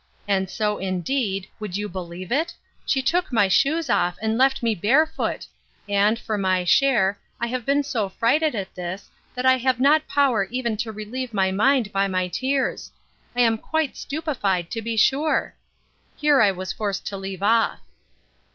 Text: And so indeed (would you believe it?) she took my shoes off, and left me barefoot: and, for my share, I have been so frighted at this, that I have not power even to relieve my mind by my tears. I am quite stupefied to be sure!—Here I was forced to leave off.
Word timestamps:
And 0.27 0.49
so 0.49 0.79
indeed 0.79 1.47
(would 1.59 1.77
you 1.77 1.87
believe 1.87 2.31
it?) 2.31 2.55
she 2.87 3.03
took 3.03 3.31
my 3.31 3.47
shoes 3.47 3.87
off, 3.87 4.17
and 4.19 4.35
left 4.35 4.63
me 4.63 4.73
barefoot: 4.73 5.45
and, 5.87 6.17
for 6.17 6.39
my 6.39 6.63
share, 6.63 7.19
I 7.39 7.45
have 7.45 7.67
been 7.67 7.83
so 7.83 8.09
frighted 8.09 8.55
at 8.55 8.73
this, 8.73 9.11
that 9.35 9.45
I 9.45 9.57
have 9.59 9.79
not 9.79 10.07
power 10.07 10.45
even 10.45 10.75
to 10.77 10.91
relieve 10.91 11.35
my 11.35 11.51
mind 11.51 11.91
by 11.91 12.07
my 12.07 12.27
tears. 12.29 12.91
I 13.35 13.41
am 13.41 13.59
quite 13.59 13.95
stupefied 13.95 14.71
to 14.71 14.81
be 14.81 14.97
sure!—Here 14.97 16.41
I 16.41 16.49
was 16.51 16.73
forced 16.73 17.05
to 17.05 17.17
leave 17.17 17.43
off. 17.43 17.81